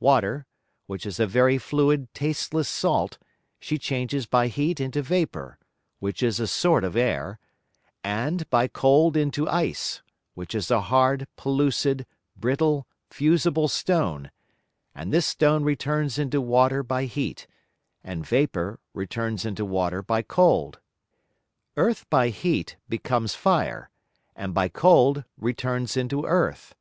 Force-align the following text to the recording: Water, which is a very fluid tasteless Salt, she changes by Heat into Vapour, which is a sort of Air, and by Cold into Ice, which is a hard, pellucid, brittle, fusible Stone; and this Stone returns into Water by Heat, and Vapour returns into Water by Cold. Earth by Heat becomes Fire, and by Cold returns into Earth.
Water, 0.00 0.46
which 0.86 1.04
is 1.04 1.20
a 1.20 1.26
very 1.26 1.58
fluid 1.58 2.08
tasteless 2.14 2.70
Salt, 2.70 3.18
she 3.60 3.76
changes 3.76 4.24
by 4.24 4.48
Heat 4.48 4.80
into 4.80 5.02
Vapour, 5.02 5.58
which 5.98 6.22
is 6.22 6.40
a 6.40 6.46
sort 6.46 6.84
of 6.84 6.96
Air, 6.96 7.38
and 8.02 8.48
by 8.48 8.66
Cold 8.66 9.14
into 9.14 9.46
Ice, 9.46 10.00
which 10.32 10.54
is 10.54 10.70
a 10.70 10.80
hard, 10.80 11.28
pellucid, 11.36 12.06
brittle, 12.34 12.86
fusible 13.10 13.68
Stone; 13.68 14.30
and 14.94 15.12
this 15.12 15.26
Stone 15.26 15.64
returns 15.64 16.18
into 16.18 16.40
Water 16.40 16.82
by 16.82 17.04
Heat, 17.04 17.46
and 18.02 18.26
Vapour 18.26 18.80
returns 18.94 19.44
into 19.44 19.66
Water 19.66 20.02
by 20.02 20.22
Cold. 20.22 20.80
Earth 21.76 22.08
by 22.08 22.30
Heat 22.30 22.76
becomes 22.88 23.34
Fire, 23.34 23.90
and 24.34 24.54
by 24.54 24.68
Cold 24.70 25.24
returns 25.36 25.94
into 25.94 26.24
Earth. 26.24 26.74